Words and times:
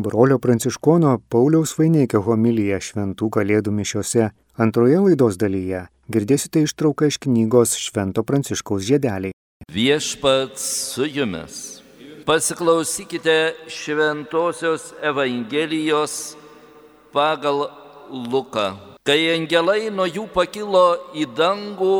Brolio 0.00 0.38
Pranciškono 0.38 1.16
Pauliaus 1.28 1.72
Vaineikio 1.74 2.20
homiliją 2.22 2.76
šventų 2.86 3.26
kalėdų 3.34 3.72
mišiose 3.74 4.28
antroje 4.62 5.00
laidos 5.02 5.34
dalyje 5.40 5.80
girdėsite 6.14 6.60
ištrauką 6.62 7.08
iš 7.10 7.16
knygos 7.24 7.72
Švento 7.82 8.22
Pranciškaus 8.22 8.84
žiedeliai. 8.86 9.34
Viešpats 9.74 10.68
su 10.92 11.02
jumis. 11.02 11.56
Pasiklausykite 12.28 13.34
Šventojios 13.66 14.92
Evangelijos 15.02 16.14
pagal 17.10 17.66
Luką. 18.30 18.68
Kai 19.02 19.18
angelai 19.34 19.90
nuo 19.90 20.06
jų 20.06 20.28
pakilo 20.30 20.84
į 21.18 21.26
dangų, 21.34 21.98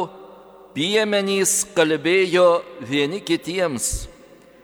piemenys 0.71 1.65
kalbėjo 1.75 2.63
vieni 2.79 3.19
kitiems. 3.27 4.07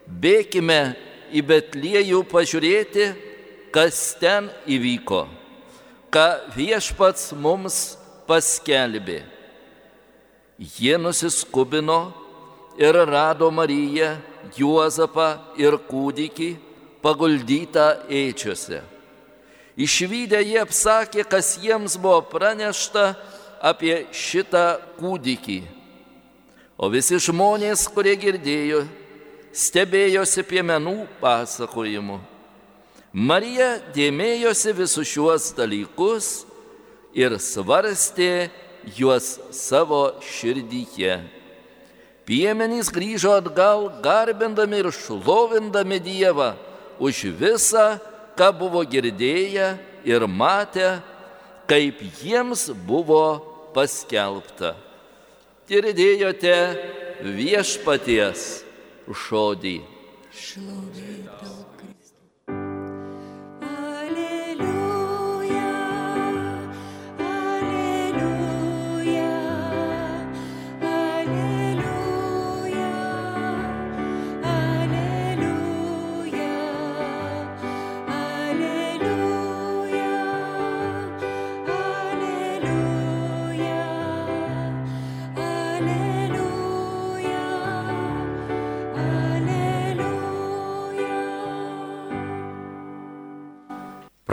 Bėkime 0.06 0.94
į 1.34 1.42
Betliejų 1.50 2.22
pažiūrėti, 2.30 3.10
kas 3.74 4.14
ten 4.20 4.46
įvyko, 4.70 5.24
ką 6.14 6.26
viešpats 6.54 7.32
mums 7.34 7.96
paskelbė. 8.28 9.24
Jie 10.78 10.94
nusiskubino 11.02 12.12
ir 12.78 12.94
rado 12.94 13.50
Mariją, 13.50 14.14
Juozapą 14.54 15.56
ir 15.58 15.74
kūdikį 15.88 16.50
paguldytą 17.02 17.86
eičiuose. 18.06 18.82
Išvykę 19.74 20.38
jie 20.44 20.60
apsakė, 20.62 21.24
kas 21.26 21.56
jiems 21.58 21.96
buvo 21.98 22.20
pranešta 22.30 23.14
apie 23.58 24.04
šitą 24.14 24.78
kūdikį. 25.00 25.58
O 26.78 26.86
visi 26.92 27.18
žmonės, 27.18 27.88
kurie 27.90 28.14
girdėjo, 28.20 28.84
stebėjosi 29.50 30.46
piemenų 30.46 30.94
pasakojimu. 31.18 32.20
Marija 33.14 33.76
dėmėjosi 33.94 34.72
visus 34.74 35.06
šiuos 35.06 35.52
dalykus 35.54 36.42
ir 37.14 37.36
svarstė 37.38 38.50
juos 38.98 39.36
savo 39.54 40.18
širdyje. 40.18 41.20
Piemenys 42.26 42.90
grįžo 42.90 43.36
atgal, 43.38 43.86
garbindami 44.02 44.80
ir 44.82 44.90
šlovindami 44.90 46.00
Dievą 46.02 46.56
už 46.98 47.30
visą, 47.38 48.00
ką 48.34 48.50
buvo 48.50 48.82
girdėję 48.82 49.68
ir 50.02 50.26
matę, 50.26 50.98
kaip 51.70 52.02
jiems 52.18 52.66
buvo 52.82 53.38
paskelbta. 53.76 54.74
Girdėjote 55.70 56.56
viešpaties 57.22 58.64
žodį. 59.06 59.78
Šlovė 60.34 61.20
tau. 61.38 61.64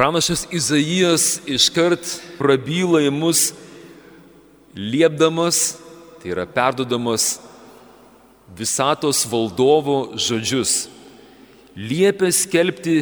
Pranašas 0.02 0.48
Izaijas 0.50 1.26
iškart 1.46 2.08
prabyla 2.40 3.04
į 3.06 3.12
mus, 3.14 3.52
liepdamas, 4.74 5.76
tai 6.18 6.32
yra 6.34 6.48
perdodamas 6.50 7.36
visatos 8.58 9.20
valdovo 9.30 10.16
žodžius. 10.18 10.88
Liepia 11.78 12.32
skelbti 12.34 12.96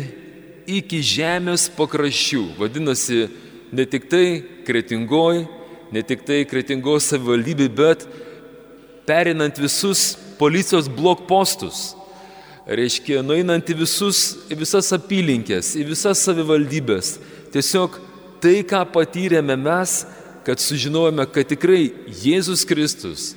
iki 0.68 1.00
žemės 1.00 1.70
pakraščių. 1.78 2.42
Vadinasi, 2.60 3.30
ne 3.72 3.86
tik 3.88 4.10
tai 4.12 4.26
kretingoji, 4.68 5.46
ne 5.96 6.04
tik 6.04 6.28
tai 6.28 6.42
kretingos 6.52 7.08
savivaldybė, 7.14 7.70
bet 7.80 8.04
perinant 9.08 9.64
visus 9.64 10.18
policijos 10.36 10.92
blokpostus 10.92 11.94
reiškia, 12.68 13.22
nueinant 13.26 13.70
į, 13.70 13.78
visus, 13.84 14.24
į 14.52 14.60
visas 14.60 14.92
apylinkės, 14.96 15.74
į 15.80 15.88
visas 15.90 16.22
savivaldybės. 16.26 17.18
Tiesiog 17.54 17.98
tai, 18.44 18.60
ką 18.68 18.84
patyrėme 18.94 19.56
mes, 19.60 20.04
kad 20.46 20.62
sužinojome, 20.62 21.26
kad 21.34 21.50
tikrai 21.50 21.90
Jėzus 22.24 22.66
Kristus, 22.68 23.34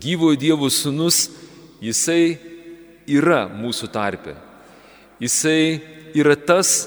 gyvojo 0.00 0.38
Dievo 0.38 0.70
sūnus, 0.70 1.28
jisai 1.82 2.36
yra 3.06 3.44
mūsų 3.52 3.90
tarpe. 3.92 4.36
Jisai 5.22 5.80
yra 6.16 6.36
tas, 6.36 6.84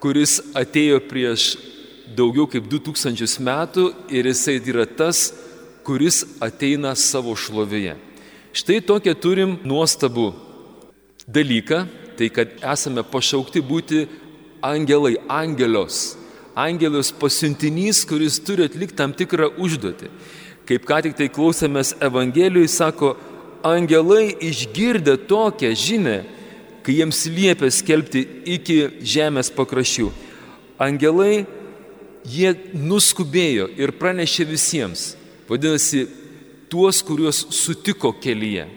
kuris 0.00 0.38
atėjo 0.56 1.00
prieš 1.10 1.54
daugiau 2.16 2.48
kaip 2.50 2.66
2000 2.70 3.42
metų 3.44 3.90
ir 4.10 4.28
jisai 4.30 4.58
yra 4.72 4.86
tas, 4.86 5.30
kuris 5.86 6.24
ateina 6.42 6.94
savo 6.98 7.34
šlovėje. 7.36 7.96
Štai 8.56 8.80
tokią 8.82 9.14
turim 9.14 9.58
nuostabų 9.62 10.32
dalyką, 11.32 11.84
tai 12.18 12.28
kad 12.32 12.52
esame 12.72 13.04
pašaukti 13.06 13.62
būti 13.64 14.06
angelai, 14.62 15.16
angelios. 15.28 16.16
Angelos 16.54 17.12
pasiuntinys, 17.14 18.02
kuris 18.04 18.40
turi 18.42 18.66
atlikti 18.66 18.98
tam 18.98 19.14
tikrą 19.16 19.52
užduotį. 19.60 20.10
Kaip 20.68 20.86
ką 20.86 20.98
tik 21.06 21.16
tai 21.18 21.30
klausėmės 21.32 21.94
Evangelijui, 22.02 22.68
sako, 22.68 23.14
angelai 23.66 24.34
išgirdę 24.44 25.16
tokią 25.30 25.70
žinę, 25.74 26.18
kai 26.84 26.98
jiems 26.98 27.24
liepia 27.30 27.70
skelbti 27.72 28.24
iki 28.56 28.76
žemės 29.00 29.50
pakraščių. 29.54 30.10
Angelai, 30.80 31.44
jie 32.24 32.52
nuskubėjo 32.74 33.68
ir 33.80 33.92
pranešė 33.96 34.46
visiems. 34.48 35.14
Vadinasi, 35.48 36.06
tuos, 36.70 37.00
kuriuos 37.04 37.42
sutiko 37.54 38.12
kelyje. 38.16 38.68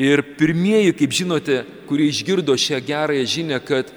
Ir 0.00 0.22
pirmieji, 0.36 0.92
kaip 0.96 1.14
žinote, 1.14 1.62
kurie 1.88 2.10
išgirdo 2.10 2.56
šią 2.58 2.80
gerąją 2.84 3.26
žinę, 3.28 3.60
kad 3.64 3.92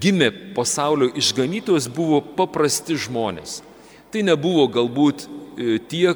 gimė 0.00 0.30
pasaulio 0.54 1.10
išganytojas, 1.16 1.88
buvo 1.90 2.20
paprasti 2.20 2.96
žmonės. 2.98 3.60
Tai 4.12 4.24
nebuvo 4.24 4.66
galbūt 4.72 5.24
e, 5.24 5.78
tie, 5.90 6.14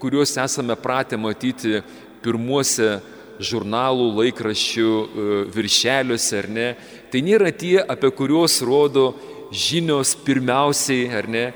kuriuos 0.00 0.36
esame 0.40 0.76
pratę 0.78 1.18
matyti 1.20 1.80
pirmuose 2.24 3.00
žurnalų, 3.42 4.10
laikraščių 4.20 4.90
e, 4.90 5.38
viršeliuose, 5.52 6.36
ar 6.40 6.50
ne. 6.52 6.68
Tai 7.12 7.22
nėra 7.24 7.52
tie, 7.52 7.78
apie 7.82 8.10
kuriuos 8.14 8.60
rodo 8.64 9.10
žinios 9.52 10.14
pirmiausiai, 10.26 11.08
ar 11.12 11.28
ne. 11.28 11.46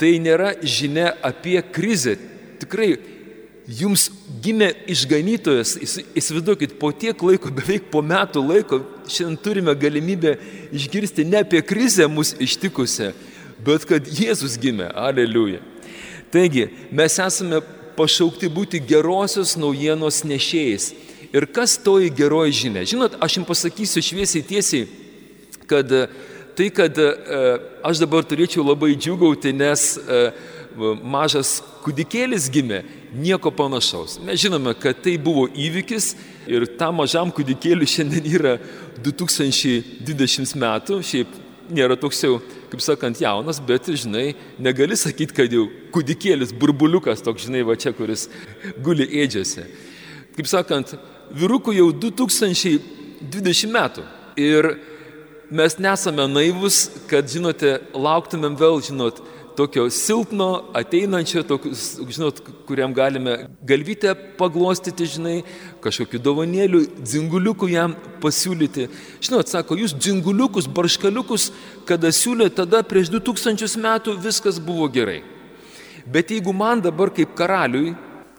Tai 0.00 0.12
nėra 0.22 0.54
žinia 0.62 1.12
apie 1.24 1.58
krizę. 1.72 2.16
Tikrai 2.60 2.94
jums 3.70 4.08
gimė 4.42 4.70
išganytojas, 4.90 5.76
įsivaizduokit, 6.18 6.76
po 6.80 6.90
tiek 6.92 7.22
laiko, 7.22 7.52
beveik 7.58 7.90
po 7.92 8.02
metų 8.04 8.42
laiko, 8.44 8.80
šiandien 9.10 9.40
turime 9.42 9.74
galimybę 9.78 10.36
išgirsti 10.74 11.26
ne 11.28 11.42
apie 11.44 11.62
krizę 11.66 12.08
mus 12.10 12.34
ištikusią, 12.40 13.12
bet 13.64 13.86
kad 13.88 14.06
Jėzus 14.06 14.56
gimė. 14.60 14.90
Aleliuja. 14.96 15.60
Taigi, 16.30 16.68
mes 16.94 17.18
esame 17.18 17.60
pašaukti 17.98 18.48
būti 18.52 18.80
gerosios 18.86 19.56
naujienos 19.58 20.22
nešėjais. 20.24 20.92
Ir 21.30 21.46
kas 21.46 21.76
toji 21.78 22.10
geroji 22.14 22.56
žinia? 22.64 22.84
Žinot, 22.86 23.18
aš 23.22 23.38
jums 23.38 23.50
pasakysiu 23.50 24.02
šviesiai 24.02 24.46
tiesiai, 24.46 24.86
kad 25.70 25.90
tai, 26.58 26.68
kad 26.74 26.98
e, 26.98 27.10
aš 27.86 28.00
dabar 28.02 28.26
turėčiau 28.26 28.64
labai 28.66 28.96
džiugauti, 28.98 29.52
nes 29.54 29.84
e, 29.98 30.22
mažas 31.02 31.58
kūdikėlis 31.84 32.48
gimė, 32.52 32.82
nieko 33.16 33.50
panašaus. 33.54 34.18
Mes 34.24 34.40
žinome, 34.40 34.74
kad 34.78 35.00
tai 35.02 35.16
buvo 35.20 35.46
įvykis 35.48 36.14
ir 36.50 36.66
tam 36.78 37.00
mažam 37.00 37.32
kūdikėliui 37.34 37.88
šiandien 37.90 38.26
yra 38.30 38.56
2020 39.02 40.56
metų, 40.60 41.00
šiaip 41.06 41.38
nėra 41.70 41.96
toks 41.98 42.22
jau, 42.24 42.38
kaip 42.70 42.82
sakant, 42.84 43.20
jaunas, 43.22 43.60
bet, 43.62 43.88
žinai, 44.02 44.34
negali 44.62 44.98
sakyti, 44.98 45.36
kad 45.36 45.54
jau 45.54 45.66
kūdikėlis, 45.94 46.54
burbuliukas 46.56 47.22
toks, 47.24 47.46
žinai, 47.48 47.62
va 47.66 47.76
čia, 47.78 47.94
kuris 47.96 48.28
guli 48.82 49.06
ėdžiose. 49.22 49.66
Kaip 50.36 50.50
sakant, 50.50 50.94
vyrukų 51.34 51.74
jau 51.78 51.90
2020 52.06 53.74
metų. 53.74 54.06
Ir 54.40 54.72
mes 55.50 55.76
nesame 55.82 56.26
naivus, 56.30 56.84
kad, 57.10 57.26
žinote, 57.30 57.78
lauktumėm 57.94 58.56
vėl, 58.58 58.80
žinot, 58.86 59.20
tokio 59.60 59.90
silpno, 59.92 60.48
ateinančio, 60.72 61.42
tokius, 61.44 61.98
žinot, 62.08 62.38
kuriam 62.68 62.94
galime 62.96 63.34
galvytę 63.68 64.14
paglostyti, 64.38 65.08
žinai, 65.16 65.34
kažkokių 65.84 66.20
dovanėlių, 66.24 66.80
dzinguliukų 67.04 67.68
jam 67.68 67.96
pasiūlyti. 68.22 68.88
Žinot, 69.20 69.52
sako, 69.52 69.76
jūs 69.82 69.92
dzinguliukus, 69.98 70.68
barškaliukus, 70.70 71.50
kada 71.88 72.08
siūlė, 72.14 72.48
tada 72.56 72.80
prieš 72.86 73.12
2000 73.12 73.76
metų 73.84 74.16
viskas 74.24 74.60
buvo 74.64 74.88
gerai. 74.88 75.20
Bet 76.08 76.32
jeigu 76.32 76.54
man 76.56 76.80
dabar 76.80 77.12
kaip 77.12 77.36
karaliui, 77.36 77.92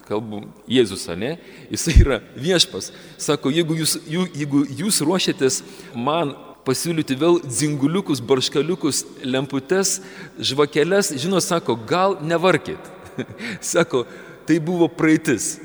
kalbu 0.08 0.42
Jėzus, 0.66 1.06
ne, 1.14 1.36
jisai 1.70 2.00
yra 2.02 2.18
viešpas, 2.34 2.90
sako, 3.14 3.54
jeigu 3.54 3.78
jūs, 3.78 3.94
jeigu 4.10 4.66
jūs 4.82 4.98
ruošiatės 5.06 5.62
man 5.94 6.34
pasiūlyti 6.66 7.16
vėl 7.18 7.40
dzinguliukus, 7.42 8.22
barškaliukus, 8.24 9.02
lemputes, 9.26 10.00
žvakeles, 10.38 11.12
žinot, 11.18 11.44
sako, 11.44 11.76
gal 11.88 12.18
nevarkit. 12.22 12.90
sako, 13.72 14.04
tai 14.46 14.58
buvo 14.62 14.88
praeitis. 14.88 15.56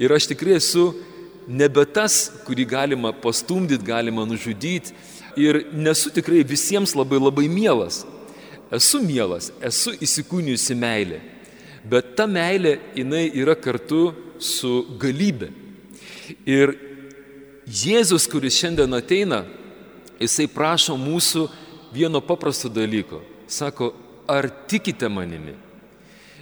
Ir 0.00 0.14
aš 0.14 0.30
tikrai 0.32 0.56
esu 0.58 0.92
nebe 1.46 1.84
tas, 1.86 2.30
kurį 2.46 2.66
galima 2.68 3.12
pastumdyti, 3.12 3.84
galima 3.86 4.24
nužudyti. 4.26 4.94
Ir 5.36 5.64
nesu 5.74 6.12
tikrai 6.14 6.44
visiems 6.46 6.94
labai 6.94 7.18
labai 7.20 7.48
mielas. 7.50 8.04
Esu 8.74 9.00
mielas, 9.04 9.50
esu 9.62 9.92
įsikūnijusi 10.02 10.76
meilė. 10.78 11.20
Bet 11.84 12.14
ta 12.16 12.24
meilė, 12.30 12.78
jinai 12.96 13.26
yra 13.36 13.54
kartu 13.58 14.14
su 14.40 14.84
galybė. 15.00 15.50
Ir 16.48 16.72
Jėzus, 17.64 18.26
kuris 18.28 18.56
šiandien 18.60 18.92
ateina, 18.96 19.42
jisai 20.20 20.46
prašo 20.50 20.96
mūsų 20.98 21.48
vieno 21.94 22.20
paprasto 22.24 22.68
dalyko. 22.68 23.20
Sako, 23.46 23.92
ar 24.28 24.48
tikite 24.68 25.08
manimi? 25.08 25.54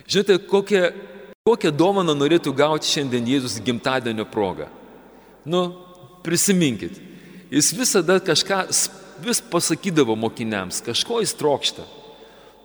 Žinote, 0.08 0.38
kokią, 0.48 0.90
kokią 1.46 1.72
dovaną 1.74 2.14
norėtų 2.16 2.52
gauti 2.56 2.90
šiandien 2.90 3.28
Jėzus 3.28 3.60
gimtadienio 3.64 4.26
progą? 4.28 4.68
Nu, 5.44 5.62
prisiminkit. 6.22 6.98
Jis 7.52 7.72
visada 7.76 8.18
kažką 8.22 8.64
vis 9.22 9.42
pasakydavo 9.52 10.16
mokiniams, 10.18 10.80
kažko 10.84 11.20
jis 11.22 11.34
trokšta. 11.38 11.86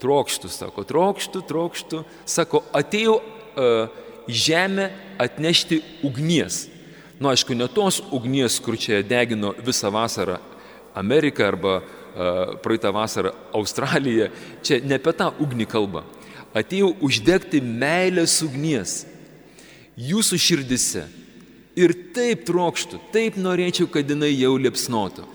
Trokštų, 0.01 0.49
sako, 0.53 0.83
trokštų, 0.85 1.41
trokštų. 1.49 2.03
Sako, 2.29 2.61
atėjau 2.77 3.17
uh, 3.17 3.87
į 4.29 4.35
žemę 4.45 4.91
atnešti 5.21 5.81
ugnies. 6.05 6.67
Nu, 7.17 7.31
aišku, 7.31 7.55
ne 7.57 7.65
tos 7.71 7.97
ugnies, 8.13 8.59
kur 8.61 8.77
čia 8.77 9.01
degino 9.01 9.55
visą 9.65 9.89
vasarą 9.93 10.37
Ameriką 10.97 11.45
arba 11.47 11.79
praeitą 12.63 12.89
vasarą 12.95 13.31
Australiją, 13.53 14.31
čia 14.65 14.79
ne 14.81 14.97
apie 14.97 15.13
tą 15.13 15.29
ugnį 15.43 15.67
kalba. 15.69 16.01
Atėjau 16.57 16.95
uždegti 17.05 17.61
meilės 17.61 18.39
ugnies 18.41 19.03
jūsų 19.97 20.39
širdise. 20.41 21.05
Ir 21.77 21.93
taip 22.13 22.45
trokštų, 22.47 22.99
taip 23.13 23.37
norėčiau, 23.37 23.85
kad 23.91 24.07
jinai 24.09 24.31
jau 24.33 24.55
liepsnotų. 24.57 25.27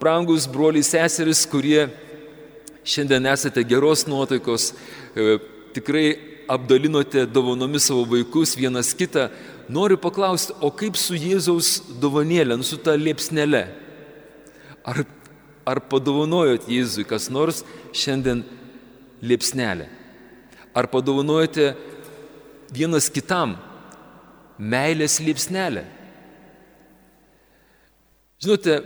Prangus 0.00 0.46
broliai 0.48 0.84
seseris, 0.84 1.44
kurie 1.46 1.90
šiandien 2.84 3.28
esate 3.28 3.62
geros 3.68 4.06
nuotaikos, 4.08 4.72
e, 5.14 5.36
tikrai 5.76 6.06
apdalinote 6.50 7.26
dovanomis 7.28 7.86
savo 7.86 8.06
vaikus 8.08 8.56
vienas 8.56 8.94
kitą, 8.96 9.28
noriu 9.68 10.00
paklausti, 10.00 10.56
o 10.60 10.72
kaip 10.72 10.96
su 10.96 11.14
Jėzaus 11.14 11.82
dovanėlė, 12.00 12.56
nu, 12.56 12.66
su 12.66 12.80
ta 12.80 12.96
liepsnele? 12.96 13.66
Ar, 14.82 15.04
ar 15.68 15.80
padovanojot 15.90 16.66
Jėzui 16.70 17.06
kas 17.06 17.28
nors 17.30 17.62
šiandien 17.94 18.42
liepsnelę? 19.22 19.86
Ar 20.74 20.88
padovanojate 20.90 21.72
vienas 22.72 23.10
kitam 23.12 23.56
meilės 24.58 25.20
liepsnelę? 25.22 25.84
Žinote, 28.42 28.80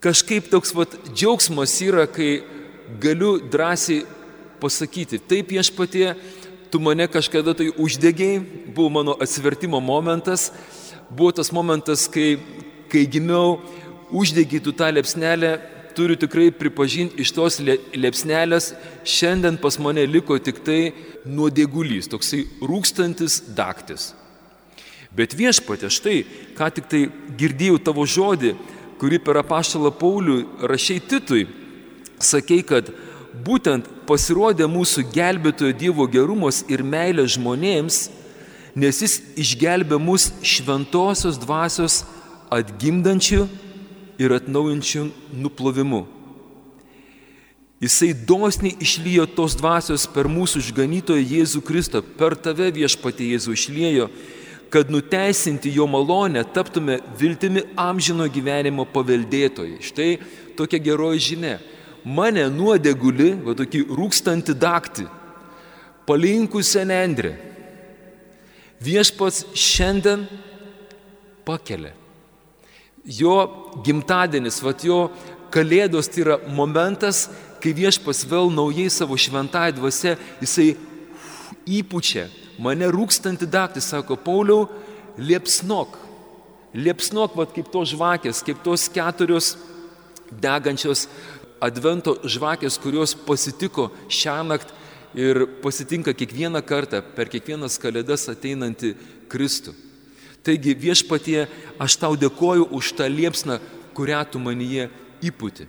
kažkaip 0.00 0.48
toks 0.48 0.72
vat, 0.72 0.94
džiaugsmas 1.12 1.74
yra, 1.84 2.06
kai 2.08 2.40
galiu 3.02 3.34
drąsiai 3.52 4.06
pasakyti, 4.60 5.20
taip 5.20 5.52
viešpatie, 5.52 6.14
tu 6.72 6.80
mane 6.80 7.04
kažkada 7.12 7.52
tai 7.56 7.68
uždegiai, 7.76 8.40
buvo 8.72 8.88
mano 8.88 9.16
atsivertimo 9.20 9.80
momentas, 9.84 10.48
buvo 11.10 11.34
tas 11.36 11.52
momentas, 11.52 12.06
kai, 12.08 12.38
kai 12.88 13.04
gimiau, 13.04 13.58
uždegytų 14.12 14.74
tą 14.76 14.90
liepsnelę, 14.94 15.58
turiu 15.94 16.16
tikrai 16.16 16.50
pripažinti, 16.54 17.20
iš 17.22 17.32
tos 17.34 17.58
liepsnelės 17.60 18.72
šiandien 19.04 19.58
pas 19.60 19.78
mane 19.82 20.06
liko 20.06 20.38
tik 20.38 20.62
tai 20.66 20.92
nuodėgulys, 21.26 22.08
toksai 22.10 22.44
rūkstantis 22.62 23.40
daktis. 23.56 24.12
Bet 25.10 25.34
viešpatė, 25.34 25.90
štai, 25.90 26.18
ką 26.54 26.68
tik 26.76 26.86
tai 26.90 27.00
girdėjau 27.38 27.80
tavo 27.82 28.06
žodį, 28.06 28.54
kurį 29.00 29.18
per 29.24 29.40
apaštalą 29.40 29.90
Paulių 29.98 30.44
rašiai 30.70 31.02
Titui, 31.02 31.48
sakei, 32.22 32.62
kad 32.62 32.92
būtent 33.46 33.88
pasirodė 34.06 34.68
mūsų 34.70 35.08
gelbėtojo 35.14 35.74
Dievo 35.74 36.06
gerumas 36.10 36.62
ir 36.70 36.84
meilė 36.86 37.26
žmonėms, 37.30 38.04
nes 38.78 39.02
jis 39.02 39.18
išgelbė 39.40 39.98
mus 39.98 40.28
šventosios 40.46 41.40
dvasios 41.42 42.04
atgimdančių 42.54 43.48
ir 44.20 44.34
atnaujinčių 44.36 45.06
nuplovimu. 45.40 46.04
Jisai 47.80 48.12
dosniai 48.12 48.76
išlyjo 48.84 49.24
tos 49.32 49.54
dvasios 49.56 50.04
per 50.12 50.28
mūsų 50.28 50.60
išganytoją 50.60 51.24
Jėzų 51.24 51.62
Kristą, 51.64 52.02
per 52.04 52.36
tave 52.36 52.68
viešpatė 52.76 53.30
Jėzų 53.30 53.54
išlėjo, 53.56 54.08
kad 54.70 54.92
nuteisinti 54.92 55.72
jo 55.72 55.86
malonę 55.88 56.42
taptume 56.52 56.98
viltimi 57.18 57.64
amžino 57.80 58.26
gyvenimo 58.28 58.84
paveldėtojai. 58.84 59.78
Štai 59.82 60.10
tokia 60.58 60.82
geroji 60.84 61.24
žinia. 61.30 61.54
Mane 62.04 62.44
nuodeguli, 62.52 63.32
va 63.44 63.56
tokį 63.56 63.86
rūkstantį 63.88 64.56
daktį, 64.60 65.06
palinkusią 66.08 66.84
nendrę. 66.88 67.32
Viešpats 68.80 69.46
šiandien 69.56 70.28
pakelia 71.48 71.96
jo 73.04 73.36
gimtadienis, 73.84 74.60
va 74.62 74.74
jo 74.82 75.08
kalėdos 75.52 76.08
tai 76.10 76.24
yra 76.24 76.36
momentas, 76.48 77.28
kai 77.60 77.72
viešpas 77.76 78.24
vėl 78.28 78.52
naujai 78.52 78.88
savo 78.92 79.16
šventąją 79.18 79.76
dvasę, 79.76 80.16
jisai 80.40 80.74
įpučia, 81.68 82.28
mane 82.58 82.88
rūkstantį 82.92 83.48
daktį, 83.50 83.82
sako, 83.84 84.16
Pauliau, 84.16 84.68
liepsnok, 85.18 85.98
liepsnok, 86.74 87.36
va 87.36 87.48
kaip 87.50 87.68
tos 87.72 87.92
žvakės, 87.92 88.44
kaip 88.46 88.62
tos 88.64 88.88
keturios 88.92 89.56
degančios 90.30 91.08
advento 91.60 92.16
žvakės, 92.24 92.78
kurios 92.80 93.14
pasitiko 93.26 93.90
šią 94.08 94.40
naktį 94.48 94.78
ir 95.20 95.46
pasitinka 95.62 96.14
kiekvieną 96.14 96.62
kartą 96.62 97.02
per 97.16 97.28
kiekvienas 97.28 97.80
kalėdas 97.82 98.28
ateinantį 98.30 98.94
Kristų. 99.30 99.74
Taigi 100.46 100.72
viešpatie, 100.72 101.44
aš 101.80 101.96
tau 102.00 102.16
dėkoju 102.16 102.70
už 102.72 102.94
tą 102.96 103.08
liepsną, 103.10 103.58
kurią 103.96 104.22
tu 104.32 104.40
manyje 104.40 104.88
įputi. 105.24 105.66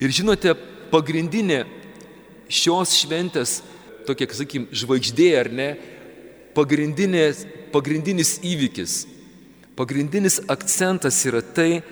Ir 0.00 0.12
žinote, 0.12 0.54
pagrindinė 0.92 1.64
šios 2.48 2.94
šventės, 3.00 3.60
tokia, 4.08 4.28
sakykim, 4.32 4.68
žvaigždė 4.72 5.28
ar 5.40 5.50
ne, 5.52 5.68
pagrindinis 6.56 8.32
įvykis, 8.40 9.04
pagrindinis 9.76 10.40
akcentas 10.48 11.20
yra 11.28 11.42
tai, 11.44 11.82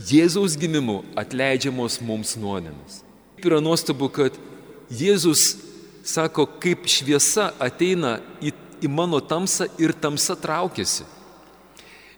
Jėzaus 0.00 0.54
gimimu 0.56 1.02
atleidžiamos 1.18 1.98
mums 2.00 2.32
nuodėmės. 2.40 3.02
Yra 3.44 3.58
nuostabu, 3.60 4.08
kad 4.08 4.36
Jėzus 4.88 5.58
sako, 6.08 6.46
kaip 6.62 6.86
šviesa 6.88 7.50
ateina 7.60 8.14
į 8.40 8.54
į 8.82 8.90
mano 8.90 9.20
tamsą 9.20 9.68
ir 9.80 9.92
tamsa 9.92 10.36
traukiasi. 10.36 11.06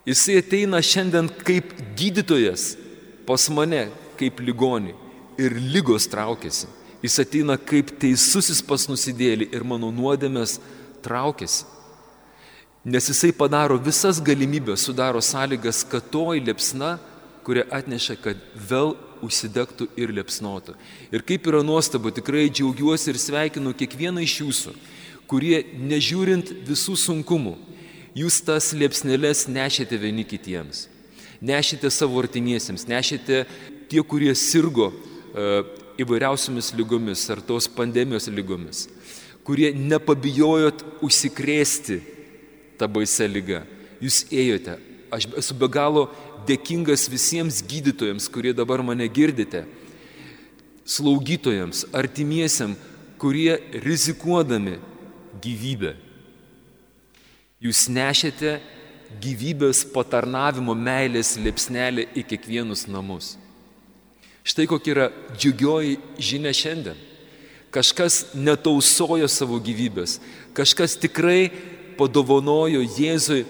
Jisai 0.06 0.40
ateina 0.40 0.80
šiandien 0.82 1.28
kaip 1.46 1.74
gydytojas 1.98 2.72
pas 3.26 3.44
mane, 3.54 3.86
kaip 4.18 4.40
ligoni 4.42 4.96
ir 5.38 5.54
lygos 5.54 6.08
traukiasi. 6.10 6.66
Jis 7.02 7.18
ateina 7.22 7.56
kaip 7.58 7.90
teisusis 8.02 8.62
pas 8.62 8.86
nusidėlį 8.90 9.48
ir 9.54 9.64
mano 9.66 9.90
nuodėmės 9.94 10.58
traukiasi. 11.02 11.64
Nes 12.82 13.06
jisai 13.06 13.30
padaro 13.34 13.76
visas 13.78 14.18
galimybės, 14.18 14.82
sudaro 14.82 15.20
sąlygas, 15.22 15.84
kad 15.86 16.08
toji 16.10 16.42
liepsna, 16.42 16.96
kurie 17.46 17.62
atneša, 17.70 18.16
kad 18.18 18.40
vėl 18.58 18.96
užsidegtų 19.22 19.86
ir 19.98 20.10
liepsnotų. 20.18 20.74
Ir 21.14 21.22
kaip 21.26 21.46
yra 21.46 21.62
nuostabu, 21.62 22.10
tikrai 22.14 22.48
džiaugiuosi 22.50 23.12
ir 23.12 23.20
sveikinu 23.22 23.74
kiekvieną 23.78 24.24
iš 24.26 24.40
jūsų, 24.42 24.74
kurie 25.32 25.62
nežiūrint 25.80 26.50
visų 26.68 26.92
sunkumų, 27.00 27.54
jūs 28.12 28.42
tas 28.44 28.72
liepsnelės 28.76 29.46
nešėte 29.48 29.96
vieni 29.96 30.26
kitiems. 30.28 30.86
Nešėte 31.42 31.88
savo 31.90 32.20
artimiesiems, 32.20 32.84
nešėte 32.86 33.46
tie, 33.90 34.02
kurie 34.04 34.34
sirgo 34.36 34.90
e, 34.92 35.62
įvairiausiamis 36.04 36.70
lygomis 36.76 37.24
ar 37.32 37.40
tos 37.42 37.66
pandemijos 37.66 38.28
lygomis, 38.28 38.84
kurie 39.42 39.72
nepabijojot 39.72 40.84
užsikrėsti 41.02 41.98
tą 42.78 42.90
baisę 42.92 43.26
lygą. 43.26 43.64
Jūs 44.04 44.26
ėjote. 44.28 44.76
Aš 45.12 45.30
esu 45.40 45.56
be 45.56 45.66
galo 45.72 46.06
dėkingas 46.46 47.08
visiems 47.10 47.64
gydytojams, 47.64 48.28
kurie 48.32 48.52
dabar 48.56 48.84
mane 48.84 49.08
girdite, 49.08 49.64
slaugytojams, 50.84 51.86
artimiesiam, 51.96 52.76
kurie 53.20 53.56
rizikuodami 53.84 54.78
gyvybę. 55.42 55.94
Jūs 57.62 57.86
nešėte 57.92 58.56
gyvybės 59.22 59.84
patarnavimo 59.92 60.74
meilės 60.74 61.36
liepsnelį 61.38 62.08
į 62.18 62.24
kiekvienus 62.32 62.86
namus. 62.90 63.36
Štai 64.42 64.66
kokia 64.66 64.94
yra 64.94 65.08
džiugioji 65.36 65.98
žinia 66.18 66.52
šiandien. 66.56 66.98
Kažkas 67.72 68.34
netausojo 68.34 69.28
savo 69.30 69.56
gyvybės, 69.62 70.18
kažkas 70.52 70.98
tikrai 71.00 71.52
padovanojo 71.96 72.82
Jėzui 72.98 73.46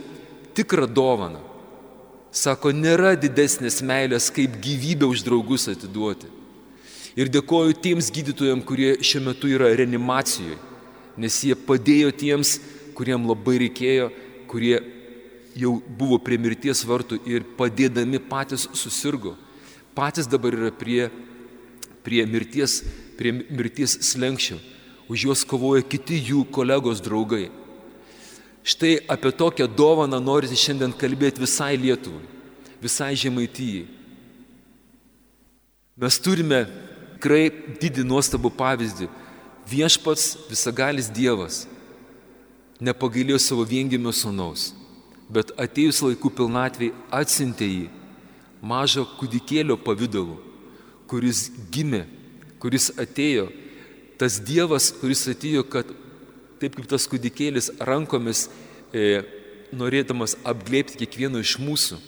tikrą 0.55 0.87
dovaną. 0.87 1.41
Sako, 2.33 2.71
nėra 2.73 3.13
didesnės 3.19 3.83
meilės, 3.85 4.31
kaip 4.33 4.55
gyvybę 4.63 5.09
už 5.11 5.25
draugus 5.27 5.67
atiduoti. 5.69 6.31
Ir 7.19 7.29
dėkoju 7.29 7.75
tiems 7.85 8.09
gydytojams, 8.15 8.65
kurie 8.65 8.95
šiuo 9.05 9.27
metu 9.27 9.51
yra 9.53 9.69
reanimacijoje, 9.77 10.57
nes 11.17 11.39
jie 11.45 11.57
padėjo 11.57 12.13
tiems, 12.15 12.57
kuriem 12.97 13.25
labai 13.29 13.59
reikėjo, 13.65 14.11
kurie 14.51 14.77
jau 15.59 15.77
buvo 15.99 16.19
prie 16.23 16.39
mirties 16.41 16.85
vartų 16.89 17.21
ir 17.29 17.47
padėdami 17.59 18.21
patys 18.21 18.69
susirgo. 18.77 19.35
Patys 19.97 20.29
dabar 20.29 20.55
yra 20.57 20.71
prie, 20.73 21.11
prie, 22.05 22.23
mirties, 22.25 22.81
prie 23.19 23.33
mirties 23.33 23.99
slengščio. 24.13 24.59
Už 25.13 25.27
juos 25.27 25.43
kovoja 25.45 25.85
kiti 25.85 26.17
jų 26.31 26.47
kolegos 26.55 27.03
draugai. 27.05 27.51
Štai 28.65 29.01
apie 29.11 29.33
tokią 29.35 29.67
dovaną 29.67 30.21
norisi 30.23 30.57
šiandien 30.57 30.95
kalbėti 30.95 31.43
visai 31.43 31.75
Lietuvai, 31.77 32.23
visai 32.81 33.17
Žemaitijai. 33.19 33.89
Mes 35.99 36.19
turime 36.23 36.63
tikrai 37.23 37.51
didį 37.83 38.07
nuostabų 38.07 38.51
pavyzdį. 38.57 39.11
Viešpats 39.69 40.37
visagalis 40.51 41.11
Dievas 41.13 41.65
nepagailėjo 42.83 43.39
savo 43.39 43.65
viengimio 43.69 44.11
sunaus, 44.15 44.73
bet 45.31 45.53
atėjus 45.61 46.03
laikų 46.03 46.33
pilnatvėj 46.41 46.91
atsintė 47.15 47.69
jį 47.69 47.85
mažo 48.63 49.05
kūdikėlio 49.19 49.77
pavydalu, 49.79 50.39
kuris 51.11 51.49
gimė, 51.75 52.05
kuris 52.63 52.91
atėjo, 52.99 53.49
tas 54.19 54.39
Dievas, 54.43 54.91
kuris 54.99 55.25
atėjo, 55.31 55.65
kad 55.67 55.89
taip 56.63 56.77
kaip 56.79 56.91
tas 56.91 57.07
kūdikėlis 57.11 57.73
rankomis 57.83 58.47
e, 58.95 59.23
norėdamas 59.75 60.37
apglėpti 60.47 61.01
kiekvieno 61.01 61.43
iš 61.43 61.57
mūsų, 61.63 61.99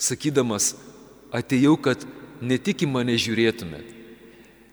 sakydamas, 0.00 0.74
atėjau, 1.34 1.76
kad 1.76 2.04
ne 2.40 2.56
tik 2.56 2.86
į 2.86 2.92
mane 2.92 3.16
žiūrėtumėt, 3.20 3.92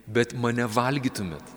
bet 0.06 0.32
mane 0.38 0.68
valgytumėt. 0.70 1.55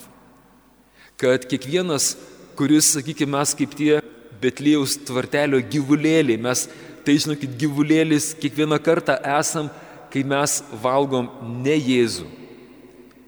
Kad 1.20 1.44
kiekvienas, 1.52 2.14
kuris, 2.56 2.94
sakykime, 2.96 3.36
mes 3.36 3.52
kaip 3.58 3.76
tie 3.76 4.00
Betlėjaus 4.40 4.96
tvartelio 5.04 5.60
gyvulėliai, 5.60 6.40
mes, 6.40 6.64
tai 7.04 7.18
žinokit, 7.20 7.58
gyvulėlis 7.60 8.32
kiekvieną 8.40 8.80
kartą 8.80 9.18
esam, 9.36 9.68
kai 10.10 10.24
mes 10.24 10.62
valgom 10.80 11.28
ne 11.64 11.76
Jėzų, 11.76 12.26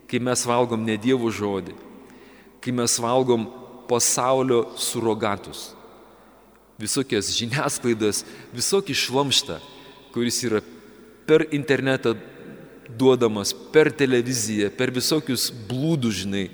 kai 0.08 0.22
mes 0.24 0.46
valgom 0.48 0.88
ne 0.88 0.96
Dievo 1.00 1.30
žodį, 1.32 1.76
kai 2.64 2.74
mes 2.76 2.96
valgom 3.04 3.46
pasaulio 3.92 4.64
surogatus, 4.80 5.74
visokias 6.80 7.30
žiniasklaidas, 7.36 8.24
visokį 8.56 8.96
šlamštą, 8.98 9.60
kuris 10.16 10.40
yra 10.48 10.64
per 11.28 11.46
internetą 11.52 12.16
duodamas 12.98 13.54
per 13.72 13.92
televiziją, 13.96 14.72
per 14.76 14.92
visokius 14.96 15.50
blūdus, 15.68 16.24
žinai. 16.24 16.48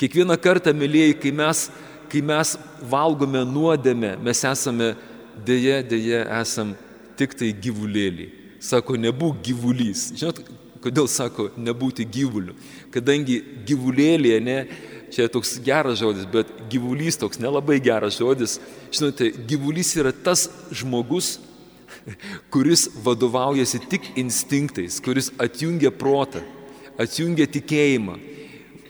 Kiekvieną 0.00 0.36
kartą, 0.42 0.74
mėlyjei, 0.74 1.14
kai 1.18 1.30
mes, 1.34 1.68
kai 2.10 2.22
mes 2.24 2.56
valgome 2.90 3.44
nuodėmę, 3.46 4.16
mes 4.24 4.42
esame, 4.48 4.94
dėje, 5.46 5.80
dėje, 5.90 6.24
esam 6.40 6.74
tik 7.18 7.36
tai 7.38 7.52
gyvulėliai. 7.54 8.30
Sako, 8.64 8.96
nebūk 8.98 9.42
gyvulys. 9.44 10.08
Žinot, 10.16 10.40
kodėl 10.84 11.08
sako 11.10 11.50
nebūti 11.60 12.06
gyvuliu? 12.08 12.56
Kadangi 12.94 13.38
gyvulėlė, 13.68 14.38
ne, 14.42 14.58
čia 15.14 15.28
toks 15.32 15.58
geras 15.64 16.00
žodis, 16.00 16.26
bet 16.30 16.50
gyvulys 16.72 17.18
toks 17.20 17.40
nelabai 17.42 17.78
geras 17.82 18.18
žodis. 18.18 18.58
Žinote, 18.94 19.30
gyvulys 19.48 19.94
yra 20.00 20.14
tas 20.14 20.48
žmogus, 20.74 21.36
kuris 22.52 22.88
vadovaujasi 23.04 23.82
tik 23.90 24.10
instinktais, 24.20 24.98
kuris 25.04 25.30
atjungia 25.40 25.92
protą, 25.94 26.42
atjungia 27.00 27.46
tikėjimą, 27.50 28.18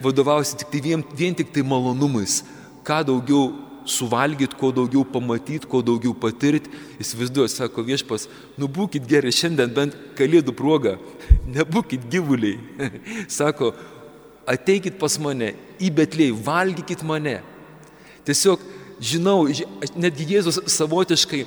vadovaujasi 0.04 0.61
tik 0.62 0.73
tai 0.73 0.82
vien, 0.84 1.04
vien 1.16 1.37
tik 1.37 1.52
tai 1.54 1.64
malonumais, 1.66 2.42
ką 2.87 3.00
daugiau 3.08 3.52
suvalgyti, 3.84 4.56
kuo 4.56 4.73
daugiau 4.73 5.04
pamatyti, 5.04 5.68
kuo 5.68 5.82
daugiau 5.84 6.14
patirti. 6.16 6.73
Įsivaizduoju, 7.02 7.52
sako 7.52 7.84
viešpas, 7.84 8.28
nu 8.61 8.68
būkite 8.68 9.08
geri 9.08 9.32
šiandien 9.34 9.73
bent 9.75 9.96
kalėdų 10.18 10.54
progą, 10.56 10.96
nebūkite 11.56 12.08
gyvuliai. 12.12 12.88
sako, 13.40 13.75
ateikit 14.49 14.99
pas 15.00 15.18
mane 15.20 15.54
į 15.80 15.92
Betlėjį, 15.99 16.38
valgykit 16.46 17.04
mane. 17.06 17.38
Tiesiog 18.25 18.62
žinau, 19.04 19.44
netgi 19.96 20.28
Jėzus 20.32 20.62
savotiškai 20.73 21.44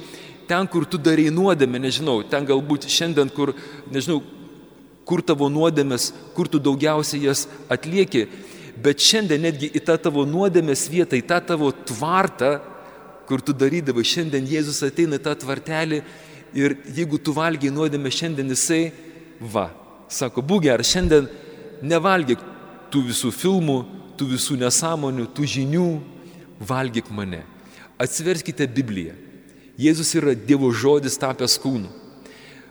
ten, 0.48 0.68
kur 0.72 0.86
tu 0.86 1.00
darai 1.02 1.30
nuodėmę, 1.34 1.82
nežinau, 1.88 2.22
ten 2.30 2.46
galbūt 2.48 2.88
šiandien, 2.92 3.32
kur, 3.34 3.54
nežinau, 3.92 4.22
kur 5.08 5.24
tavo 5.24 5.48
nuodėmės, 5.52 6.12
kur 6.36 6.50
tu 6.52 6.60
daugiausiai 6.60 7.26
jas 7.30 7.46
atlieki, 7.72 8.26
bet 8.84 9.02
šiandien 9.02 9.48
netgi 9.48 9.72
į 9.74 9.82
tą 9.88 9.96
tavo 10.02 10.26
nuodėmės 10.28 10.88
vietą, 10.92 11.18
į 11.18 11.26
tą 11.30 11.40
tavo 11.54 11.72
tvartą, 11.72 12.58
kur 13.28 13.42
tu 13.44 13.56
darydavai, 13.56 14.06
šiandien 14.08 14.48
Jėzus 14.48 14.84
ateina 14.86 15.18
į 15.20 15.24
tą 15.26 15.34
tvartelį 15.42 16.02
ir 16.56 16.78
jeigu 16.96 17.20
tu 17.20 17.34
valgiai 17.36 17.74
nuodėmę 17.74 18.12
šiandien 18.14 18.52
jisai, 18.54 18.92
va, 19.40 19.70
sako, 20.12 20.44
būk 20.46 20.68
geras, 20.68 20.92
šiandien 20.94 21.28
nevalgyk 21.84 22.44
tų 22.92 23.04
visų 23.10 23.32
filmų, 23.36 23.78
tų 24.18 24.32
visų 24.34 24.58
nesąmonių, 24.62 25.28
tų 25.36 25.48
žinių, 25.56 25.88
valgyk 26.68 27.12
mane. 27.14 27.44
Atsiverskite 28.02 28.68
Bibliją. 28.70 29.16
Jėzus 29.78 30.14
yra 30.18 30.34
Dievo 30.34 30.72
žodis 30.74 31.20
tapęs 31.22 31.58
kūnu. 31.62 31.90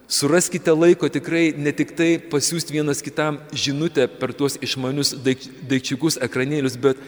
Suraskite 0.07 0.71
laiko 0.71 1.09
tikrai 1.11 1.51
ne 1.59 1.73
tik 1.75 1.91
tai 1.99 2.13
pasiūsti 2.31 2.77
vienas 2.77 3.03
kitam 3.03 3.41
žinutę 3.51 4.07
per 4.21 4.31
tuos 4.39 4.55
išmanius 4.63 5.17
daikčiukus, 5.19 6.21
ekranėlius, 6.23 6.77
bet, 6.79 7.01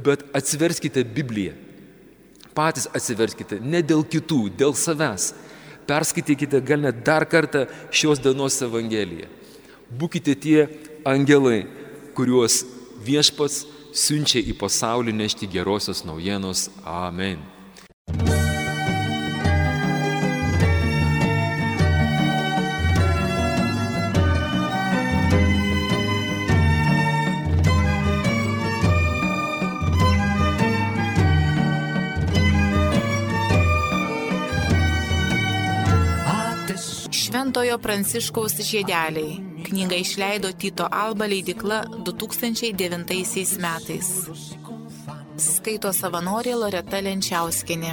bet 0.00 0.24
atsiverskite 0.36 1.04
Bibliją. 1.04 1.52
Patys 2.56 2.88
atsiverskite, 2.96 3.60
ne 3.60 3.82
dėl 3.84 4.00
kitų, 4.08 4.46
dėl 4.58 4.72
savęs. 4.74 5.34
Perskaitykite 5.88 6.62
gal 6.64 6.82
net 6.84 7.04
dar 7.04 7.28
kartą 7.28 7.66
šios 7.92 8.20
dienos 8.24 8.56
Evangeliją. 8.64 9.28
Būkite 10.00 10.34
tie 10.36 10.66
angelai, 11.04 11.66
kuriuos 12.16 12.62
viešpats 13.04 13.62
siunčia 13.92 14.40
į 14.40 14.56
pasaulį 14.58 15.14
nešti 15.20 15.48
gerosios 15.52 16.04
naujienos. 16.08 16.68
Amen. 16.84 17.57
Šventojo 37.38 37.78
Pranciškaus 37.78 38.56
žiedeliai. 38.66 39.36
Knygą 39.62 39.94
išleido 40.02 40.48
Tito 40.58 40.88
Alba 40.90 41.28
leidikla 41.30 41.84
2009 42.02 43.60
metais. 43.62 44.08
Skaito 45.38 45.92
savanorė 45.94 46.56
Loreta 46.58 46.98
Lenčiauskinė. 46.98 47.92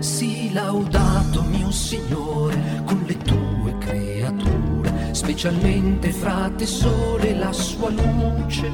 Si 0.00 0.30
laudato 0.54 1.42
mio 1.50 1.72
Signore 1.72 2.62
con 2.86 3.02
le 3.08 3.18
tue 3.26 3.74
creature, 3.82 5.14
specialmente 5.14 6.12
fra 6.12 6.48
te 6.56 6.66
sole 6.66 7.34
la 7.34 7.52
sua 7.52 7.90
luce, 7.90 8.70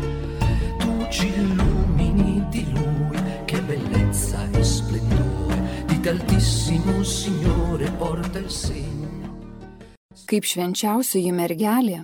tu 0.77 0.93
ci 1.09 1.33
illumini 1.33 2.45
di 2.51 2.71
lui, 2.71 3.17
che 3.47 3.63
bellezza 3.63 4.45
e 4.53 4.63
splendore. 6.09 6.19
Altissimo 6.29 7.05
Signore 7.05 7.91
porta 7.93 8.38
il 8.38 8.50
segno 8.50 9.07
kaip 10.29 10.45
švenčiausioji 10.45 11.31
mergelė 11.33 12.03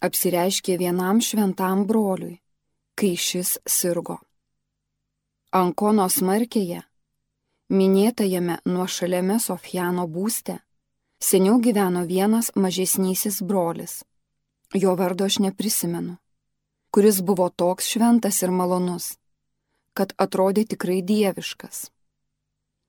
apsireiškė 0.00 0.78
vienam 0.80 1.18
šventam 1.20 1.82
broliui, 1.84 2.38
kai 2.96 3.10
šis 3.20 3.58
sirgo. 3.68 4.16
Ankono 5.52 6.06
smarkėje, 6.08 6.80
minėtajame 7.68 8.62
nuošaliame 8.64 9.36
Sofijano 9.44 10.06
būste, 10.08 10.56
seniau 11.20 11.58
gyveno 11.60 12.06
vienas 12.08 12.48
mažesnysis 12.56 13.42
brolis. 13.44 13.98
Jo 14.72 14.96
vardo 14.96 15.28
aš 15.28 15.36
neprisimenu, 15.44 16.16
kuris 16.88 17.20
buvo 17.20 17.50
toks 17.52 17.92
šventas 17.92 18.40
ir 18.40 18.56
malonus, 18.56 19.18
kad 19.92 20.16
atrodė 20.16 20.64
tikrai 20.64 21.02
dieviškas. 21.04 21.90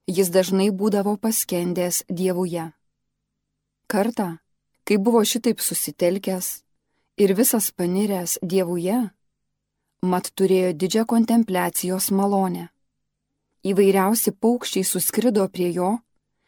Jis 0.08 0.30
dažnai 0.32 0.70
būdavo 0.72 1.18
paskendęs 1.20 2.06
dievuje. 2.08 2.70
Kartą, 3.92 4.38
kai 4.88 4.96
buvo 5.04 5.20
šitaip 5.28 5.60
susitelkęs 5.60 6.48
ir 7.20 7.34
visas 7.36 7.68
paniręs 7.76 8.38
dievuje, 8.40 8.98
mat 10.02 10.30
turėjo 10.32 10.72
didžią 10.80 11.04
kontempliacijos 11.12 12.08
malonę. 12.16 12.70
Įvairiausi 13.68 14.32
paukščiai 14.32 14.88
suskrido 14.88 15.44
prie 15.52 15.74
jo 15.76 15.98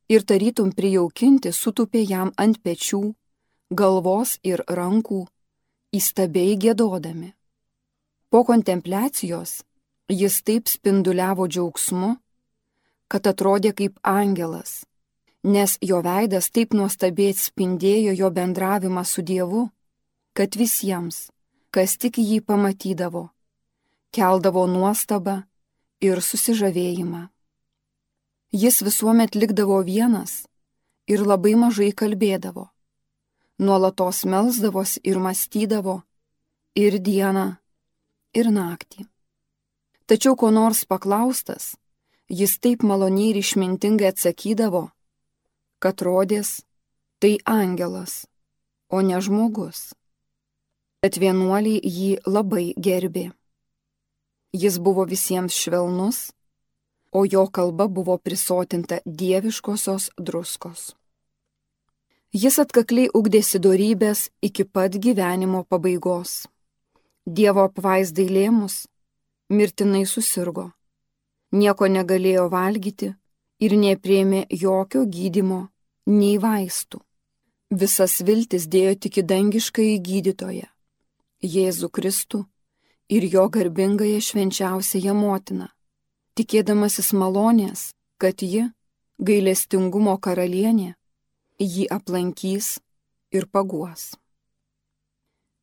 ir 0.08 0.24
tarytum 0.24 0.72
prijaukinti 0.72 1.52
sutupė 1.52 2.06
jam 2.08 2.32
ant 2.38 2.62
pečių, 2.64 3.02
galvos 3.76 4.38
ir 4.44 4.64
rankų, 4.68 5.26
įstabiai 5.92 6.56
gėdodami. 6.56 7.34
Po 8.30 8.46
kontempliacijos 8.48 9.64
jis 10.10 10.42
taip 10.48 10.70
spinduliavo 10.70 11.48
džiaugsmu, 11.50 12.16
kad 13.10 13.28
atrodė 13.28 13.74
kaip 13.74 13.98
angelas 14.06 14.84
nes 15.44 15.78
jo 15.82 16.02
veidas 16.04 16.50
taip 16.52 16.74
nuostabiai 16.74 17.34
atspindėjo 17.34 18.14
jo 18.14 18.30
bendravimą 18.32 19.04
su 19.06 19.22
Dievu, 19.24 19.70
kad 20.34 20.56
visiems, 20.56 21.30
kas 21.72 21.98
tik 21.98 22.20
jį 22.20 22.42
pamatydavo, 22.44 23.30
keldavo 24.12 24.68
nuostabą 24.68 25.44
ir 26.02 26.22
susižavėjimą. 26.22 27.30
Jis 28.52 28.82
visuomet 28.82 29.36
likdavo 29.36 29.82
vienas 29.86 30.48
ir 31.08 31.24
labai 31.24 31.56
mažai 31.56 31.92
kalbėdavo, 31.94 32.70
nuolatos 33.60 34.26
melzdavosi 34.26 35.00
ir 35.04 35.20
mąstydavo 35.20 36.02
ir 36.76 37.00
dieną, 37.00 37.60
ir 38.34 38.52
naktį. 38.52 39.06
Tačiau 40.10 40.36
ko 40.36 40.50
nors 40.50 40.84
paklaustas, 40.90 41.78
jis 42.30 42.60
taip 42.62 42.84
maloniai 42.84 43.32
ir 43.34 43.40
išmintingai 43.42 44.12
atsakydavo, 44.14 44.90
kad 45.82 46.02
rodės 46.06 46.62
tai 47.20 47.38
angelas, 47.46 48.26
o 48.90 49.02
ne 49.02 49.20
žmogus. 49.22 49.90
Bet 51.02 51.18
vienuoliai 51.18 51.80
jį 51.84 52.12
labai 52.28 52.74
gerbė. 52.78 53.30
Jis 54.54 54.80
buvo 54.80 55.06
visiems 55.06 55.56
švelnus, 55.56 56.32
o 57.12 57.26
jo 57.26 57.48
kalba 57.48 57.88
buvo 57.88 58.18
prisotinta 58.18 59.00
dieviškosios 59.06 60.10
druskos. 60.18 60.94
Jis 62.34 62.60
atkakliai 62.62 63.10
ugdėsi 63.14 63.58
darybės 63.58 64.28
iki 64.46 64.64
pat 64.64 64.94
gyvenimo 65.02 65.64
pabaigos. 65.66 66.46
Dievo 67.26 67.66
apvaizdai 67.66 68.28
lėmus 68.30 68.86
mirtinai 69.50 70.06
susirgo. 70.06 70.70
Nieko 71.52 71.88
negalėjo 71.90 72.50
valgyti 72.50 73.14
ir 73.60 73.76
neprieimė 73.78 74.46
jokio 74.52 75.06
gydimo, 75.06 75.70
nei 76.06 76.38
vaistų. 76.38 77.02
Visas 77.70 78.22
viltis 78.26 78.68
dėjo 78.68 78.96
tik 78.98 79.20
į 79.22 79.24
dangišką 79.32 79.82
į 79.82 79.98
gydytoją- 80.06 80.70
Jėzų 81.56 81.90
Kristų 81.90 82.46
ir 83.10 83.26
jo 83.34 83.50
garbingąją 83.50 84.22
švenčiausiąją 84.22 85.14
motiną, 85.14 85.68
tikėdamasis 86.36 87.14
malonės, 87.14 87.94
kad 88.18 88.42
ji, 88.42 88.70
gailestingumo 89.20 90.18
karalienė, 90.18 90.96
jį 91.60 91.86
aplankys 91.92 92.80
ir 93.32 93.46
paguos. 93.48 94.16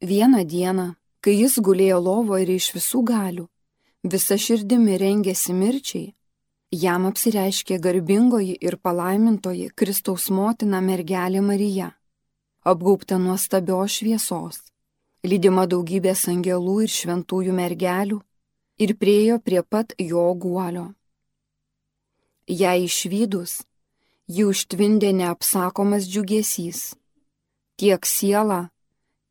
Vieną 0.02 0.44
dieną, 0.44 0.94
kai 1.20 1.34
jis 1.42 1.58
gulėjo 1.58 1.98
lovo 2.02 2.38
ir 2.38 2.50
iš 2.50 2.72
visų 2.76 3.02
galių, 3.02 3.46
visa 4.12 4.38
širdimi 4.38 4.98
rengėsi 5.00 5.54
mirčiai, 5.56 6.16
Jam 6.74 7.04
apsireiškė 7.06 7.76
garbingoji 7.78 8.56
ir 8.60 8.74
palaimintoji 8.82 9.68
Kristaus 9.78 10.26
motina 10.34 10.80
mergelė 10.82 11.40
Marija, 11.40 11.92
apgaubta 12.66 13.20
nuostabios 13.22 14.00
šviesos, 14.00 14.58
lydima 15.22 15.68
daugybės 15.70 16.26
angelų 16.32 16.80
ir 16.82 16.90
šventųjų 16.90 17.54
mergelių. 17.54 18.18
Ir 18.82 18.92
priejo 19.00 19.38
prie 19.40 19.62
pat 19.62 19.94
jo 19.96 20.26
guolio. 20.34 20.90
Jei 22.44 22.84
išvydus, 22.84 23.62
jį 24.28 24.50
užtvindė 24.50 25.14
neapsakomas 25.16 26.04
džiugesys, 26.10 26.96
tiek 27.80 28.04
siela, 28.04 28.68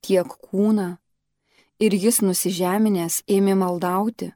tiek 0.02 0.26
kūna, 0.26 0.98
ir 1.78 1.94
jis 1.94 2.24
nusižeminęs 2.26 3.22
ėmė 3.28 3.54
maldauti, 3.60 4.32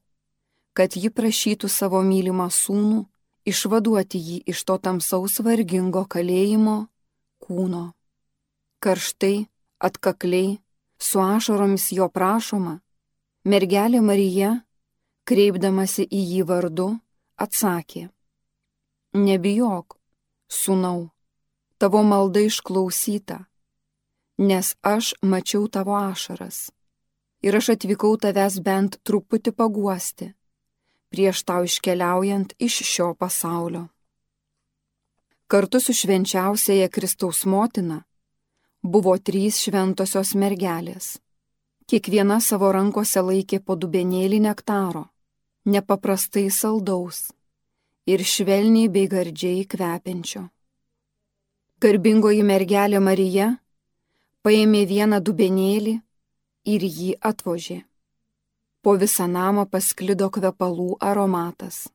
kad 0.80 0.96
ji 0.96 1.10
prašytų 1.12 1.68
savo 1.68 2.00
mylimą 2.08 2.46
sūnų 2.56 3.02
išvaduoti 3.52 4.20
jį 4.28 4.38
iš 4.54 4.62
to 4.64 4.78
tamsaus 4.80 5.34
vargingo 5.44 6.06
kalėjimo 6.14 6.76
kūno. 7.44 7.82
Karštai, 8.80 9.50
atkakliai, 9.84 10.54
su 10.96 11.20
ašaromis 11.20 11.90
jo 11.98 12.08
prašoma, 12.08 12.78
mergelė 13.44 14.00
Marija, 14.00 14.54
kreipdamasi 15.28 16.08
į 16.08 16.24
jį 16.32 16.48
vardu, 16.48 16.88
atsakė, 17.36 18.08
Nebijok, 19.20 19.98
sūnau, 20.48 21.10
tavo 21.76 22.08
malda 22.08 22.48
išklausyta, 22.48 23.42
nes 24.40 24.76
aš 24.96 25.12
mačiau 25.20 25.68
tavo 25.68 26.00
ašaras 26.00 26.70
ir 27.44 27.56
aš 27.60 27.74
atvykau 27.76 28.16
tavęs 28.16 28.62
bent 28.64 29.02
truputį 29.04 29.52
paguosti 29.60 30.36
prieš 31.10 31.44
tau 31.44 31.64
iškeliaujant 31.66 32.54
iš 32.60 32.82
šio 32.92 33.14
pasaulio. 33.14 33.88
Kartu 35.48 35.80
su 35.80 35.94
švenčiausiaja 35.94 36.90
Kristaus 36.90 37.46
motina 37.46 38.04
buvo 38.82 39.18
trys 39.18 39.58
šventosios 39.64 40.36
mergelės. 40.38 41.18
Kiekviena 41.90 42.38
savo 42.40 42.70
rankose 42.72 43.22
laikė 43.26 43.58
po 43.66 43.74
dubenėlį 43.76 44.40
nektaro, 44.46 45.08
nepaprastai 45.66 46.46
saldaus 46.54 47.32
ir 48.06 48.22
švelniai 48.22 48.90
bei 48.94 49.10
gardžiai 49.10 49.66
kvepiančio. 49.66 50.46
Garbingoji 51.82 52.46
mergelė 52.46 53.02
Marija 53.02 53.50
paėmė 54.46 54.86
vieną 54.86 55.20
dubenėlį 55.26 55.98
ir 56.70 56.86
jį 56.86 57.14
atvožė. 57.22 57.89
Po 58.82 58.96
visą 58.96 59.28
namą 59.28 59.66
pasklido 59.68 60.30
kvepalų 60.32 60.96
aromatas. 61.04 61.90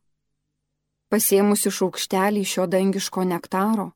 Pasėmusi 1.09 1.71
šaukštelį 1.73 2.43
šio 2.45 2.67
dangiško 2.69 3.25
nektaro, 3.31 3.93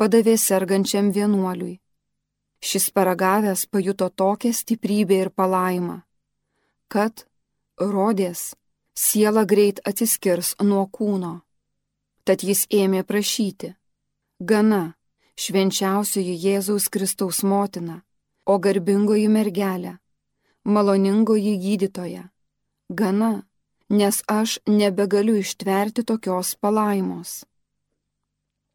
padavė 0.00 0.38
sergančiam 0.40 1.10
vienuoliui. 1.12 1.80
Šis 2.62 2.88
paragavęs 2.94 3.66
pajuto 3.66 4.08
tokią 4.08 4.52
stiprybę 4.54 5.18
ir 5.24 5.30
palaimą, 5.34 5.98
kad, 6.88 7.26
rodės, 7.78 8.54
siela 8.94 9.44
greit 9.44 9.80
atsiskirs 9.84 10.54
nuo 10.62 10.84
kūno. 10.86 11.40
Tad 12.24 12.44
jis 12.46 12.68
ėmė 12.70 13.02
prašyti, 13.02 13.72
gana, 14.38 14.94
švenčiausioji 15.34 16.36
Jėzaus 16.44 16.86
Kristaus 16.88 17.42
motina, 17.42 18.02
o 18.46 18.58
garbingoji 18.62 19.26
mergelė, 19.28 19.96
maloningoji 20.64 21.56
gydytoja, 21.58 22.28
gana, 22.88 23.42
nes 23.88 24.22
aš 24.26 24.58
nebegaliu 24.66 25.36
ištverti 25.36 26.04
tokios 26.04 26.54
palaimos. 26.54 27.44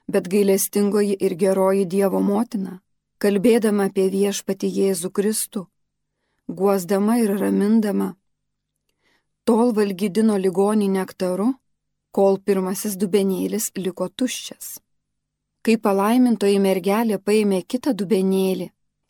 Bet 0.07 0.27
gailestingoji 0.31 1.17
ir 1.19 1.35
geroji 1.35 1.85
Dievo 1.85 2.21
motina, 2.21 2.79
kalbėdama 3.19 3.89
apie 3.89 4.07
viešpati 4.13 4.69
Jėzų 4.71 5.11
Kristų, 5.11 5.65
guosdama 6.47 7.17
ir 7.19 7.33
ramindama, 7.39 8.13
tol 9.43 9.73
valgydino 9.75 10.37
ligonį 10.37 10.89
nektaru, 10.99 11.53
kol 12.11 12.37
pirmasis 12.39 12.95
dubenėlis 12.99 13.71
liko 13.75 14.07
tuščias. 14.09 14.77
Kai 15.63 15.75
palaimintoji 15.77 16.59
mergelė 16.63 17.17
paėmė 17.19 17.63
kitą 17.67 17.93
dubenėlį 17.99 18.69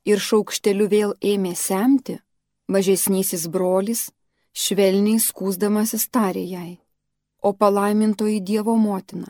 ir 0.09 0.23
šaukšteliu 0.27 0.87
vėl 0.89 1.13
ėmė 1.21 1.53
semti, 1.55 2.17
Mažesnysis 2.67 3.47
brolis, 3.47 4.09
švelniai 4.53 5.21
skūsdamasis 5.23 6.09
tarė 6.11 6.43
jai, 6.43 6.73
o 7.41 7.53
palaimintoji 7.53 8.41
Dievo 8.41 8.75
motina, 8.75 9.29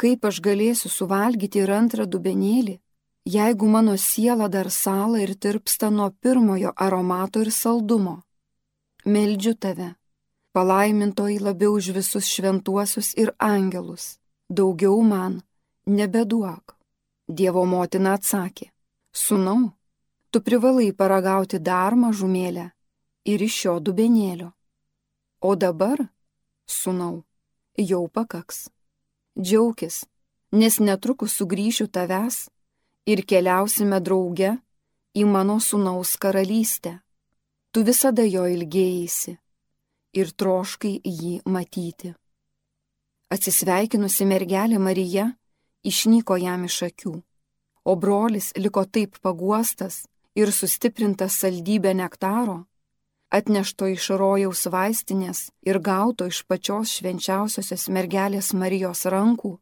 kaip 0.00 0.24
aš 0.24 0.40
galėsiu 0.40 0.88
suvalgyti 0.88 1.60
ir 1.60 1.74
antrą 1.76 2.08
dubenėlį 2.08 2.78
jeigu 3.24 3.66
mano 3.66 3.96
siela 3.96 4.48
dar 4.48 4.70
sala 4.70 5.20
ir 5.20 5.34
tirpsta 5.34 5.90
nuo 5.90 6.10
pirmojo 6.10 6.72
aromato 6.76 7.40
ir 7.40 7.50
saldumo. 7.50 8.22
Meldžiu 9.04 9.54
tave, 9.54 9.94
palaimintoji 10.52 11.38
labiau 11.40 11.72
už 11.72 11.92
visus 11.96 12.26
šventuosius 12.28 13.14
ir 13.16 13.32
angelus, 13.38 14.18
daugiau 14.48 15.00
man 15.02 15.42
nebeduok. 15.86 16.76
Dievo 17.28 17.64
motina 17.64 18.14
atsakė, 18.18 18.68
Sūnau, 19.14 19.72
tu 20.34 20.40
privalai 20.42 20.88
paragauti 20.90 21.60
dar 21.62 21.94
mažumėlę 21.94 22.64
ir 23.30 23.42
iš 23.46 23.56
šio 23.60 23.72
dubenėlio. 23.86 24.48
O 25.46 25.52
dabar, 25.54 26.00
sūnau, 26.66 27.20
jau 27.78 28.00
pakaks. 28.10 28.64
Džiaukis, 29.38 30.00
nes 30.58 30.78
netrukus 30.82 31.36
sugrįšiu 31.38 31.86
tavęs 31.86 32.38
ir 33.06 33.22
keliausime 33.30 34.00
drauge 34.02 34.48
į 35.14 35.22
mano 35.30 35.60
sūnaus 35.62 36.16
karalystę. 36.18 36.96
Tu 37.70 37.84
visada 37.86 38.24
jo 38.26 38.42
ilgėjasi 38.50 39.36
ir 40.18 40.32
troškai 40.34 40.96
jį 40.98 41.36
matyti. 41.46 42.10
Atsisveikinusi 43.30 44.26
mergelė 44.26 44.82
Marija 44.82 45.28
išnyko 45.86 46.40
jam 46.42 46.66
iš 46.66 46.80
akių, 46.88 47.14
o 47.86 47.94
brolis 47.94 48.50
liko 48.58 48.82
taip 48.90 49.22
paguostas 49.22 50.02
ir 50.34 50.50
sustiprintas 50.52 51.38
saldybė 51.42 51.94
nektaro, 51.94 52.64
atnešto 53.30 53.88
iš 53.94 54.10
rojaus 54.18 54.66
vaistinės 54.70 55.48
ir 55.66 55.78
gauto 55.78 56.26
iš 56.30 56.42
pačios 56.48 56.92
švenčiausiosios 56.98 57.88
mergelės 57.88 58.52
Marijos 58.54 59.06
rankų, 59.14 59.58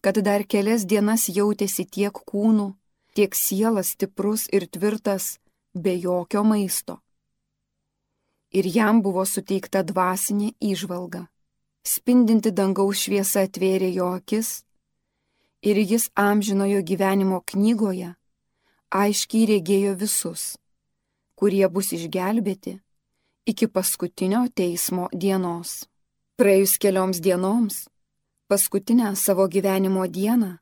kad 0.00 0.20
dar 0.24 0.44
kelias 0.44 0.86
dienas 0.88 1.28
jautėsi 1.28 1.84
tiek 1.84 2.12
kūnų, 2.12 2.72
tiek 3.16 3.34
sielas 3.34 3.94
stiprus 3.96 4.46
ir 4.52 4.68
tvirtas, 4.68 5.38
be 5.74 5.96
jokio 5.96 6.44
maisto. 6.44 7.00
Ir 8.50 8.66
jam 8.66 9.02
buvo 9.02 9.24
suteikta 9.24 9.84
dvasinė 9.86 10.54
išvalga. 10.60 11.28
Spindinti 11.86 12.50
dangaus 12.52 13.04
šviesa 13.06 13.46
atvėrė 13.46 13.92
jo 13.94 14.08
akis 14.18 14.64
ir 15.62 15.78
jis 15.78 16.08
amžinojo 16.18 16.82
gyvenimo 16.84 17.40
knygoje 17.46 18.14
aiškiai 18.90 19.46
regėjo 19.54 19.94
visus, 19.98 20.56
kurie 21.38 21.66
bus 21.68 21.92
išgelbėti 21.96 22.78
iki 23.46 23.66
paskutinio 23.66 24.44
teismo 24.54 25.08
dienos. 25.12 25.86
Praėjus 26.38 26.78
kelioms 26.80 27.20
dienoms, 27.20 27.84
paskutinę 28.48 29.14
savo 29.16 29.46
gyvenimo 29.48 30.06
dieną, 30.08 30.56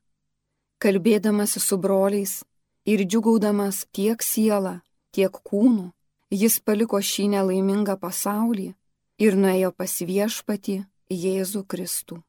kalbėdamasi 0.83 1.61
su 1.63 1.79
broliais 1.79 2.41
ir 2.87 3.05
džiugaudamas 3.05 3.85
tiek 3.95 4.23
sielą, 4.23 4.81
tiek 5.15 5.33
kūnų, 5.33 5.91
jis 6.31 6.59
paliko 6.61 7.01
šį 7.01 7.29
nelaimingą 7.35 7.99
pasaulį 8.03 8.73
ir 9.19 9.39
nuėjo 9.39 9.73
pas 9.73 9.95
viešpatį 10.11 10.83
Jėzų 11.09 11.65
Kristų. 11.65 12.23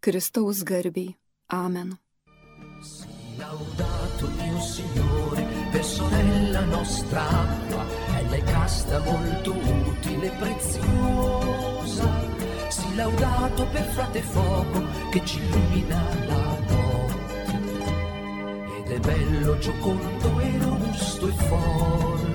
Kristaus 0.00 0.62
garbiai. 0.64 1.16
Amen. 1.52 1.96
Laudato 3.38 4.30
mio 4.38 4.60
Signore, 4.60 5.15
per 5.86 5.94
sorella 5.94 6.60
nostra 6.64 7.28
acqua, 7.28 7.86
è 8.30 8.42
casta 8.42 8.98
molto 9.00 9.52
utile 9.52 10.26
e 10.26 10.30
preziosa. 10.30 12.08
Si 12.68 12.94
laudato 12.96 13.66
per 13.66 13.84
frate 13.84 14.20
fuoco 14.20 14.82
che 15.10 15.24
ci 15.24 15.38
illumina 15.38 16.02
la 16.26 16.58
notte. 16.68 17.58
Ed 18.78 18.90
è 18.90 18.98
bello, 18.98 19.58
giocondo 19.58 20.40
e 20.40 20.58
robusto 20.58 21.28
e 21.28 21.32
forte. 21.48 22.34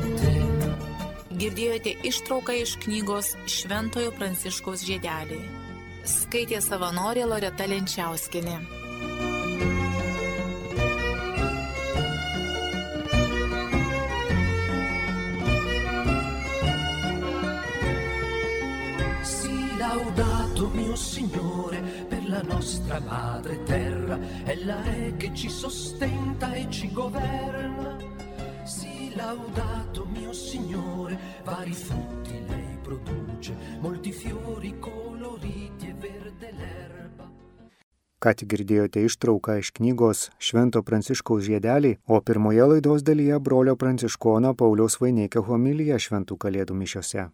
Girdėjote 1.42 1.96
ištrauką 2.06 2.54
iš 2.62 2.78
knygos 2.84 3.34
Šventojo 3.50 4.12
Pranciškaus 4.14 4.86
žiedelį. 4.86 5.42
Skaitė 6.06 6.62
savanorė 6.62 7.26
Loreta 7.26 7.66
Lenčiauskinė. 7.66 8.81
Mio 20.74 20.96
Signore 20.96 21.82
per 22.08 22.28
la 22.30 22.42
nostra 22.42 23.00
madre 23.00 23.64
terra, 23.64 24.20
ella 24.44 24.84
è 24.84 25.16
che 25.18 25.32
ci 25.34 25.50
sostenta 25.50 26.54
e 26.54 26.68
ci 26.70 26.92
governa. 26.92 27.98
Sì, 28.64 29.12
laudato 29.16 30.06
mio 30.06 30.34
Signore, 30.34 31.18
vari 31.44 31.74
frutti 31.74 32.34
lei 32.48 32.78
produce, 32.82 33.56
molti 33.80 34.12
fiori 34.12 34.78
coloriti 34.80 35.88
e 35.88 35.94
verde 35.94 36.52
l'erba. 36.52 37.30
Ką 38.22 38.36
tik 38.38 38.52
girdėjote 38.54 39.02
ištrauką 39.02 39.56
iš 39.58 39.72
knygos 39.74 40.28
Švento 40.38 40.84
Pranciškaus 40.86 41.42
žiedeliai, 41.48 41.98
o 42.06 42.22
pirmoje 42.22 42.68
laidos 42.70 43.02
dalyje 43.02 43.40
brolio 43.42 43.74
Pranciškono 43.76 44.54
Pauliaus 44.54 45.00
Vaineikio 45.02 45.42
homilija 45.48 45.98
Šventų 45.98 46.38
Kalėdų 46.38 46.78
mišiose. 46.78 47.30